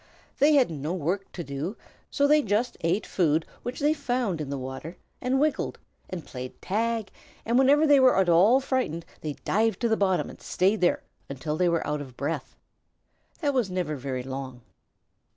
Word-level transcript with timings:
They 0.39 0.53
had 0.53 0.71
no 0.71 0.95
work 0.95 1.31
to 1.33 1.43
do, 1.43 1.77
so 2.09 2.25
they 2.25 2.41
just 2.41 2.75
ate 2.81 3.05
food 3.05 3.45
which 3.61 3.79
they 3.79 3.93
found 3.93 4.41
in 4.41 4.49
the 4.49 4.57
water, 4.57 4.97
and 5.21 5.39
wiggled, 5.39 5.77
and 6.09 6.25
played 6.25 6.59
tag, 6.59 7.11
and 7.45 7.55
whenever 7.59 7.85
they 7.85 7.99
were 7.99 8.17
at 8.17 8.27
all 8.27 8.59
frightened 8.61 9.05
they 9.21 9.33
dived 9.45 9.79
to 9.81 9.89
the 9.89 9.95
bottom 9.95 10.27
and 10.27 10.41
stayed 10.41 10.81
there 10.81 11.03
until 11.29 11.55
they 11.55 11.69
were 11.69 11.85
out 11.85 12.01
of 12.01 12.17
breath. 12.17 12.55
That 13.41 13.53
was 13.53 13.69
never 13.69 13.95
very 13.95 14.23
long. 14.23 14.61